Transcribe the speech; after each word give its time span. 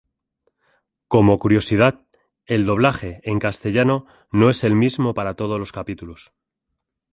Como 1.07 1.37
curiosidad, 1.37 2.07
el 2.47 2.65
doblaje 2.65 3.21
en 3.23 3.37
castellano 3.37 4.07
no 4.31 4.49
es 4.49 4.63
el 4.63 4.73
mismo 4.73 5.13
para 5.13 5.35
todos 5.35 5.59
los 5.59 5.71
capítulos. 5.71 6.33